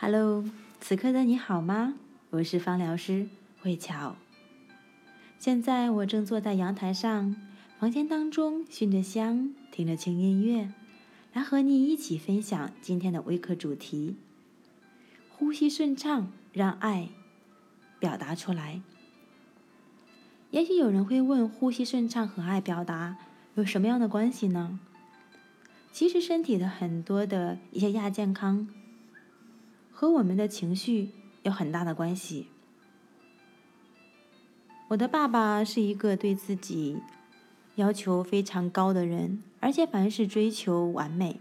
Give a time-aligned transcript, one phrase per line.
[0.00, 0.44] Hello，
[0.80, 1.94] 此刻的你好吗？
[2.30, 3.28] 我是芳疗师
[3.60, 4.14] 慧巧。
[5.40, 7.34] 现在我正坐在阳台上，
[7.80, 10.72] 房间当中熏着香，听着轻音乐，
[11.32, 14.14] 来和你一起分享今天的微课主题：
[15.30, 17.08] 呼吸顺畅，让爱
[17.98, 18.80] 表达出来。
[20.52, 23.16] 也许有人会问，呼吸顺畅和爱表达
[23.56, 24.78] 有什么样的关系呢？
[25.90, 28.68] 其实身体的很多的一些亚健康。
[30.00, 31.10] 和我们的情绪
[31.42, 32.46] 有很大的关系。
[34.86, 36.98] 我的爸爸是一个对自己
[37.74, 41.40] 要求非常高的人，而且凡事追求完美。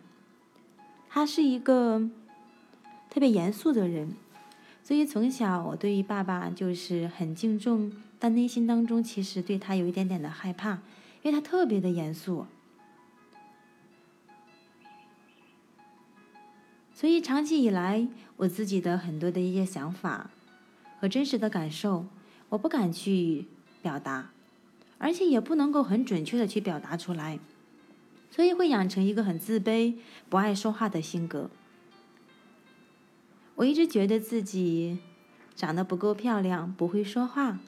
[1.07, 2.09] 他是一个
[3.11, 4.13] 特别严肃的人，
[4.83, 10.79] 所以从小我对于爸爸就是很敬重，但内心当中其实对他有一点点的害怕，
[11.21, 12.47] 因为他特别的严肃。
[16.97, 20.31] 所以长期以来，我自己的很多的一些想法
[20.99, 22.07] 和真实的感受，
[22.49, 23.45] 我不敢去
[23.83, 24.31] 表达，
[24.97, 27.37] 而且也不能够很准确的去表达出来，
[28.31, 29.93] 所以会养成一个很自卑、
[30.27, 31.51] 不爱说话的性格。
[33.53, 34.97] 我一直觉得自己
[35.55, 37.59] 长得不够漂亮，不会说话，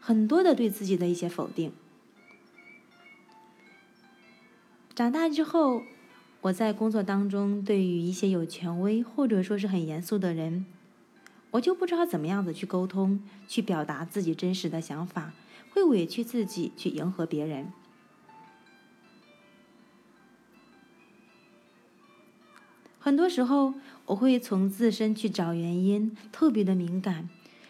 [0.00, 1.70] 很多的对自己的一些否定。
[4.94, 5.82] 长大之后。
[6.42, 10.66] 我在工作当中，对于一些有权威或者说是很严肃的人，
[11.52, 15.32] 我就不知道怎么样子去沟通、去表达自己真实的想法，
[15.70, 17.72] 会委屈自己去迎合别人。
[22.98, 23.74] 很多时候，
[24.06, 27.28] 我会从自身去找原因，特别的敏感。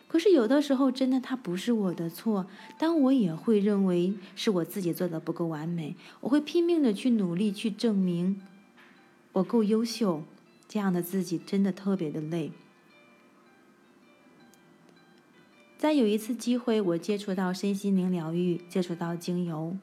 [0.09, 2.47] 可是有的时候，真的它不是我的错，
[2.79, 8.41] 但我也会认为是我自己做的不够完美，我会拼命的去努力去证明。
[9.33, 10.23] 我够优秀，
[10.69, 12.53] 这样的自己真的特别的累。
[15.79, 19.77] 在有一次机会，我接触到身心灵疗愈，接触到精油，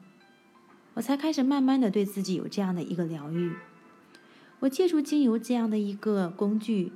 [0.94, 3.52] 我才开始慢慢的对自己有这样的一个疗愈。
[4.60, 6.92] 我借助精油这样的一个工具，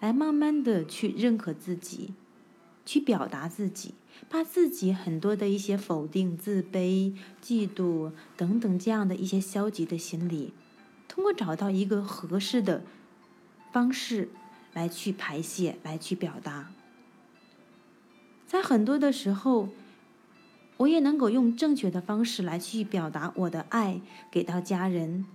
[0.00, 2.14] 来慢慢的去认可自己，
[2.86, 3.94] 去表达自己，
[4.28, 10.52] 把自己很多的一些否定、自卑、嫉妒等等这样的一些消极的心理。
[11.08, 12.84] 通过找到一个合适的
[13.72, 14.28] 方式
[14.74, 16.70] 来去排泄，来去表达，
[18.46, 19.70] 在很多的时候，
[20.76, 25.26] 我也能够用正确的方式来去表达我的爱给到家人，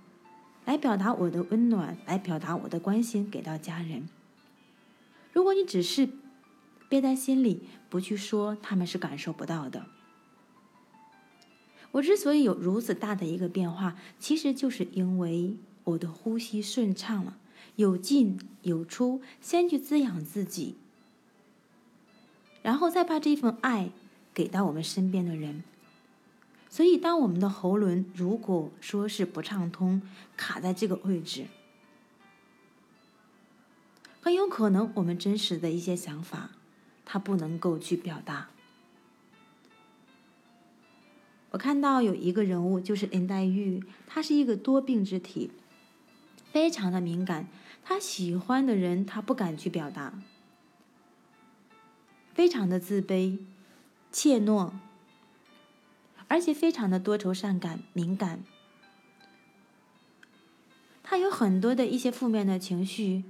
[0.63, 4.07] 来表达我的温暖，来表达我的关心给到家人。
[5.33, 6.07] 如果你只是
[6.87, 9.87] 憋在心里不去说，他们是感受不到的。
[11.93, 17.37] 我之所以有如此大的一个变化，其实就是因为我的呼吸顺畅了，
[17.75, 20.75] 有进有出，先去滋养自己，
[22.63, 23.91] 然后再把这份爱
[24.33, 25.63] 给到我们身边的人。
[26.67, 30.01] 所以，当我们的喉咙如果说是不畅通，
[30.35, 31.45] 卡在这个位置，
[34.19, 36.49] 很有可能我们真实的一些想法，
[37.05, 38.49] 它不能够去表达。
[41.53, 45.51] 我看到有一个人物，就是林黛玉，她是一个多病之体，
[46.51, 47.47] 非常的敏感。
[47.83, 50.19] 她喜欢的人，她不敢去表达，
[52.33, 53.37] 非常的自卑、
[54.11, 54.71] 怯懦，
[56.27, 58.43] 而且非常的多愁善感、敏感。
[61.03, 63.23] 她有很多的一些负面的情绪，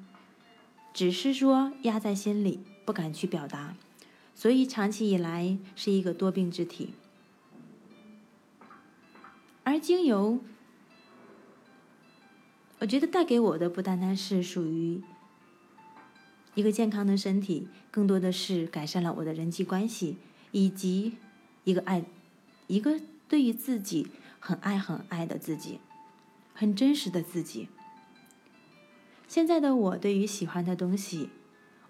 [0.94, 3.76] 只是说压在心里，不敢去表达，
[4.34, 6.94] 所以长期以来是一个多病之体。
[9.64, 10.40] 而精油，
[12.80, 15.02] 我觉得带给我的不单单是属于
[16.56, 20.18] 一个健康的身体，更多的是改善了我的人际关系，
[20.52, 21.14] 以及
[21.64, 22.04] 一个爱，
[22.68, 24.08] 一个对于自己
[24.40, 25.80] 很爱很爱的自己，
[26.54, 27.70] 很真实的自己。
[29.28, 31.30] 现在的我对于喜欢的东西，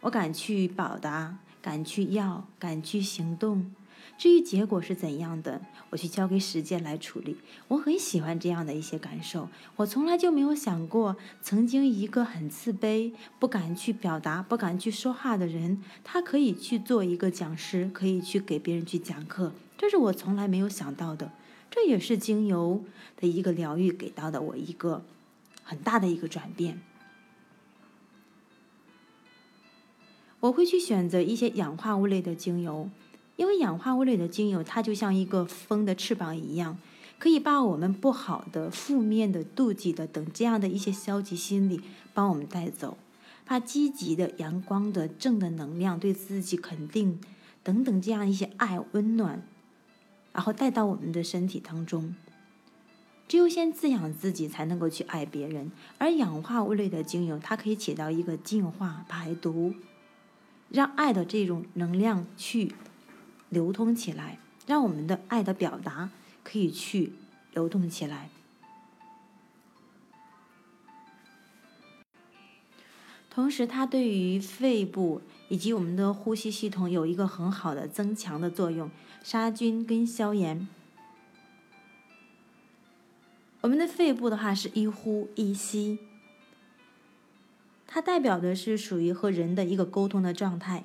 [0.01, 3.73] 我敢去表达，敢去要，敢去行动。
[4.17, 7.37] 至于结果是怎样的，我去交给时间来处理。
[7.67, 9.49] 我很喜欢这样的一些感受。
[9.75, 19.51] 我从来就没有想过，曾经一个很自卑、不敢去表达、不敢去说话的人，他可以去做一个讲师，可以去给别人去讲课。
[19.77, 21.31] 这是我从来没有想到的。
[21.69, 22.85] 这也是精油
[23.17, 25.03] 的一个疗愈给到的我一个
[25.63, 26.81] 很大的一个转变。
[30.39, 32.89] 我会去选择一些氧化物类的精油。
[33.35, 36.77] 因为氧化物类的精油，它就像一个风的翅膀一样，
[37.17, 41.81] 可以把我们不好的、负面的、妒忌的等这样的一些消极心理
[42.13, 42.97] 帮我们带走，
[43.45, 47.19] 把积极的、阳光的、正的能量、对自己肯定
[47.63, 49.41] 等等这样一些爱、温暖，
[50.31, 52.15] 然后带到我们的身体当中。
[53.27, 55.71] 只有先滋养自己，才能够去爱别人。
[55.97, 59.73] 而氧化物类的精油，它可以起到一个净化、排毒，
[60.69, 62.75] 让爱的这种能量去
[63.53, 66.09] 流通起来，让我们的爱的表达。
[66.45, 67.13] 可以去
[67.53, 68.29] 流动起来，
[73.29, 78.91] 同时它对于肺部以及我们的呼吸系统有一个很好的增强的作用，
[79.23, 80.67] 杀菌跟消炎。
[83.61, 85.99] 我们的肺部的话是一呼一吸，
[87.87, 90.83] 它代表的是属于和人的一个沟通的状态。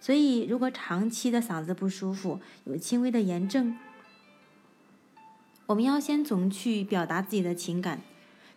[0.00, 3.76] 所以，如果长期的嗓子不舒服，有轻微的炎症。
[5.66, 8.00] 我们要先从去表达自己的情感，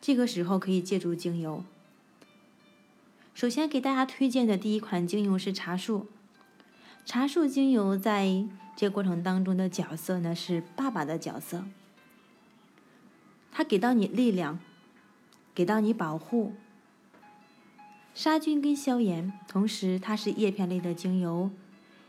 [0.02, 1.64] 这个时候可以借助精油。
[3.36, 6.08] 首先给大家推荐的第一款精油是茶树。
[7.06, 8.46] 茶树精油在
[8.78, 11.66] 这过程当中的角色呢是爸爸的角色，
[13.52, 14.60] 它给到你力量，
[15.54, 16.54] 给到你保护、
[18.14, 21.50] 杀菌跟消炎，同时它是叶片类的精油，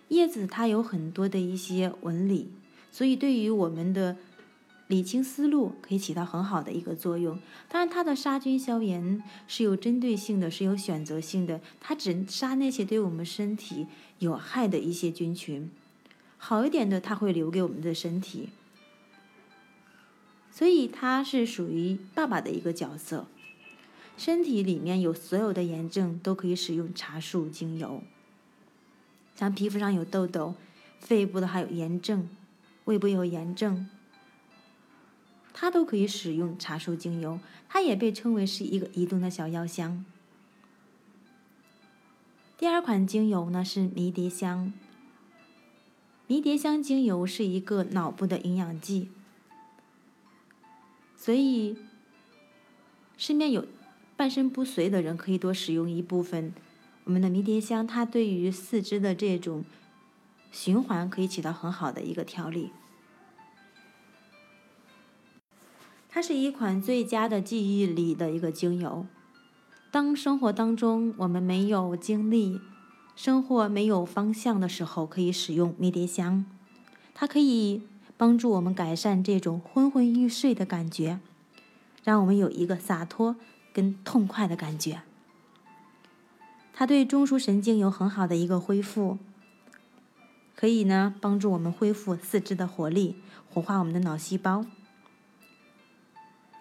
[0.09, 2.51] 叶子它有很多的一些纹理，
[2.91, 4.17] 所以对于我们的。
[4.89, 7.39] 理清思路可以起到很好的一个作用，
[7.71, 13.87] 当然它的杀菌消炎是有针对性的，是有选择性的，它只杀那些对我们身体
[14.19, 15.71] 有害的一些菌群，
[16.37, 18.51] 好一点的它会留给我们的身体，
[20.51, 23.27] 所以它是属于爸爸的一个角色。
[24.17, 28.03] 身体里面有所有的炎症都可以使用茶树精油，
[29.35, 30.55] 像皮肤上有痘痘，
[31.01, 32.29] 肺部的还有炎症，
[32.85, 33.89] 胃部有炎症。
[35.53, 37.39] 它都可以使用茶树精油，
[37.69, 40.05] 它也被称为是一个移动的小药箱。
[42.57, 44.73] 第二款精油呢是迷迭香，
[46.27, 49.11] 迷迭香精油是一个脑部的营养剂，
[51.17, 51.77] 所以
[53.17, 53.67] 身边有
[54.25, 56.55] 半身不遂的人可以多使用一部分
[57.05, 59.67] 我们的迷迭香，它对于四肢的这种
[60.51, 62.71] 循环可以起到很好的一个调理。
[66.09, 69.05] 它是一款最佳的记忆里的一个精油。
[69.91, 72.63] 当生活当中我们没有精力、
[73.15, 76.47] 生活没有方向的时候，可以使用迷迭香。
[77.13, 77.83] 它可以
[78.17, 81.21] 帮助我们改善这种昏昏欲睡的感觉，
[82.03, 83.37] 让我们有一个洒脱
[83.75, 85.03] 跟痛快的感觉。
[86.73, 89.19] 它对中枢神经有很好的一个恢复，
[90.57, 93.17] 可以呢帮助我们恢复四肢的活力，
[93.51, 94.65] 活化我们的脑细胞。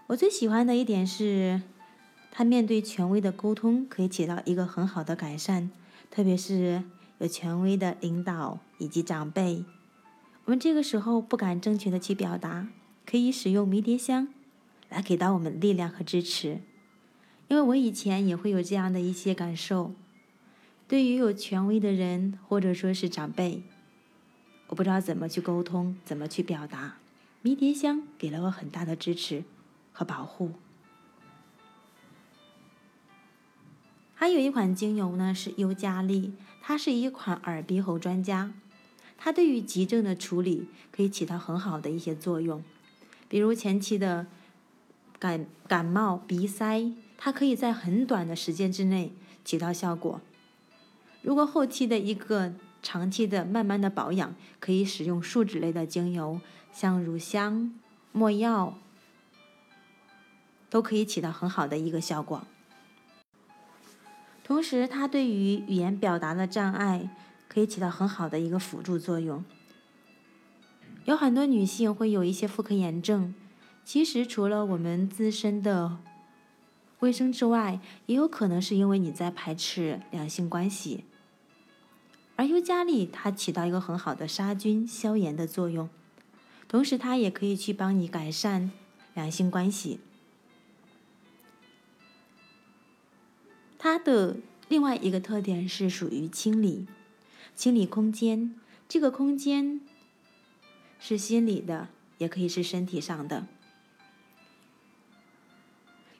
[0.07, 1.61] 我最喜欢的一点是，
[2.29, 5.71] 他面对权威的沟通可以起到一个很好的改善，
[6.11, 6.83] 特别是
[7.17, 9.63] 有权威的领导以及长辈，
[10.45, 12.67] 我们这个时候不敢正确的去表达，
[13.05, 14.27] 可以使用迷迭香
[14.89, 16.59] 来给到我们力量和支持。
[17.53, 19.93] 因为我以前也会有这样的一些感受，
[20.87, 23.61] 对于有权威的人或者说是长辈，
[24.69, 26.97] 我不知道怎么去沟通，怎么去表达，
[27.43, 29.43] 迷迭香给了我很大的支持。
[29.91, 30.53] 和保护，
[34.15, 38.51] 还有一款精油呢，是尤加利，它是一款耳鼻喉专家，
[39.15, 42.63] 它对于急症的处理可以起到很好的一些作用，
[43.29, 44.25] 比如前期的
[45.19, 46.91] 感感冒、鼻塞，
[47.23, 49.13] 它可以在很短的时间之内
[49.45, 50.19] 起到效果。
[51.21, 56.41] 如果后期的一个长期的慢慢的保养，可以使用树脂类的精油，
[56.73, 57.73] 像乳香、
[58.11, 58.77] 没药。
[60.69, 62.43] 都可以起到很好的一个效果。
[64.43, 67.09] 同时，它对于语言表达的障碍
[67.47, 69.45] 可以起到很好的一个辅助作用。
[71.05, 73.33] 有很多女性会有一些妇科炎症，
[73.85, 75.99] 其实除了我们自身的
[77.03, 81.03] 卫生之外，也有可能是因为你在排斥两性关系。
[82.37, 85.89] 而尤加利它起到一个很好的杀菌消炎的作用，
[86.69, 88.71] 同时它也可以去帮你改善
[89.13, 89.99] 两性关系。
[93.77, 94.37] 它的
[94.69, 96.87] 另外一个特点是属于清理，
[97.53, 98.55] 清理空间。
[98.87, 99.81] 这个空间
[101.01, 103.45] 是心理的，也可以是身体上的。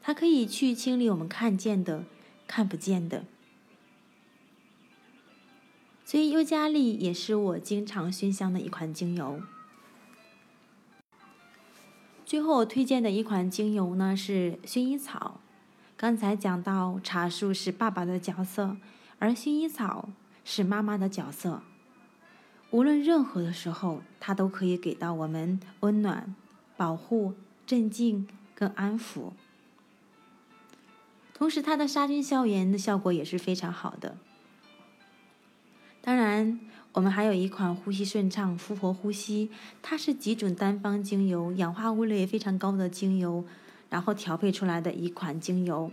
[0.03, 2.03] 它可以去清理我们看见的、
[2.45, 3.23] 看不见的。
[6.03, 9.41] 所以尤加利也是我经常熏香的一款精油。
[12.25, 15.39] 最后我推荐的一款精油呢是薰衣草。
[15.95, 18.75] 刚才讲到茶树是爸爸的角色，
[19.19, 20.09] 而薰衣草
[20.43, 21.61] 是妈妈的角色。
[22.71, 26.35] 无论任何的时候，它都可以给到我们温暖、
[26.75, 27.33] 保护、
[27.65, 29.31] 镇静跟安抚。
[31.43, 34.15] 同时，它的杀菌消炎的效果也是非常好的。
[36.01, 36.57] 当然，
[36.93, 43.43] 我们还有一款呼吸顺畅、复活呼吸，它是几种单方精油、氧化物类非常高的精油。
[43.89, 45.91] 然后调配出来的一款精油，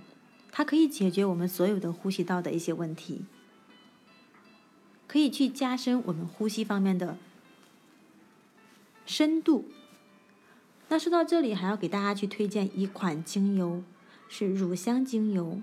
[0.53, 3.25] 它可以解决我们所有的呼吸道的一些问题，
[5.09, 7.19] 可以去加深我们呼吸方面的
[9.05, 9.65] 深度。
[10.89, 13.83] 那说到这里，还要给大家去推荐一款精油，
[14.31, 15.61] 是乳香精油。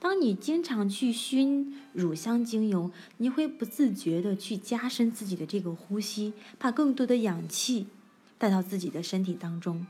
[0.00, 7.86] 当你经常去熏乳香精油，你会不自觉的去加深自己的这个呼吸，把更多的氧气
[8.38, 9.86] 带到自己的身体当中。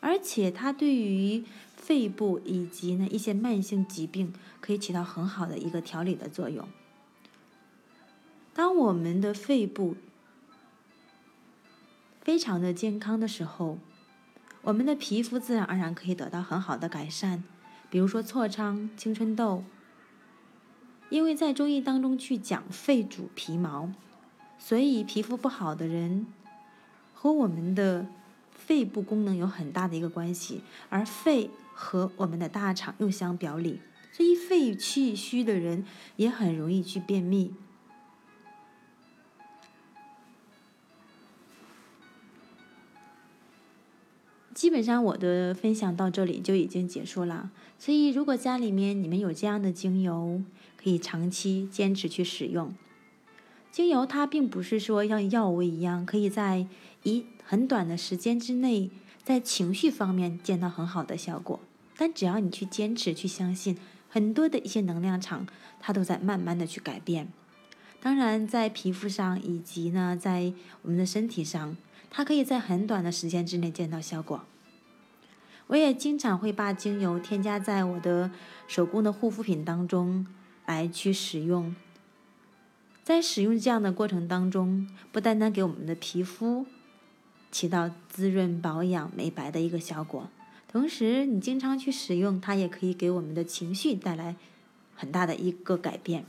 [0.00, 1.44] 而且它对于
[1.76, 6.68] 肺部以及呢一些慢性疾病可以起到很好的一个调理的作用。
[8.52, 9.96] 当我们的肺部
[12.20, 13.78] 非常的健康的时候，
[14.62, 17.42] 我们的皮肤自然而然可以得到很好的改善，
[17.90, 19.62] 比如说痤疮、青春痘。
[21.10, 23.92] 因为在中医当中去讲肺主皮毛，
[24.58, 26.26] 所以皮肤不好的人
[27.14, 28.06] 和我们的。
[28.54, 33.80] 肺部功能有很大的一个关系，而肺和我们的大肠又相表里，
[34.12, 37.52] 所以肺气虚的人也很容易去便秘。
[44.54, 50.42] 基本上我的分享到这里就已经结束了，所以如果家里面你们有这样的精油，
[50.76, 52.74] 可以长期坚持去使用。
[53.70, 56.66] 精油它并不是说像药物一样，可以在
[57.04, 58.90] 一很短的时间之内，
[59.24, 61.58] 在情绪方面见到很好的效果。
[61.96, 63.78] 但只要你去坚持、去相信，
[64.08, 65.46] 很多的一些能量场，
[65.80, 67.28] 它都在慢慢的去改变。
[68.00, 71.76] 当然，在皮肤上以及呢，在我们的身体上，
[72.14, 74.44] 它可以在很短的时间之内见到效果。
[75.68, 78.30] 我也经常会把精油添加在我的
[78.68, 80.26] 手工的护肤品当中
[80.66, 81.74] 来去使用。
[83.02, 86.66] 在使用这样的过程当中，不单单给我们的皮肤
[87.50, 90.28] 起到滋润、保养、美白的一个效果，
[90.68, 94.36] 同时你经常去使用它，也可以给我们的情绪带来
[94.94, 96.26] 很大的一个改变。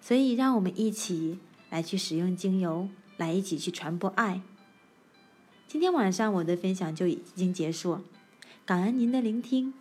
[0.00, 1.38] 所以，让我们一起
[1.74, 4.40] 来去使用精油，来一起去传播爱。
[5.66, 7.98] 今天晚上我的分享就已经结束，
[8.64, 9.74] 感恩您的聆听。